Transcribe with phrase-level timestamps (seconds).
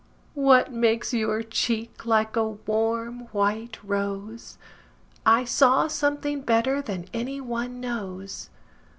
[0.33, 7.79] What makes your cheek like a warm white rose?I saw something better than any one
[7.79, 8.49] knows.